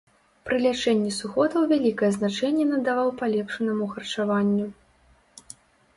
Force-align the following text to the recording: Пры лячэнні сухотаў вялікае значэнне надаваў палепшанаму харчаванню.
Пры 0.45 0.55
лячэнні 0.61 1.11
сухотаў 1.17 1.67
вялікае 1.73 2.09
значэнне 2.17 2.65
надаваў 2.73 3.09
палепшанаму 3.19 3.85
харчаванню. 3.95 4.67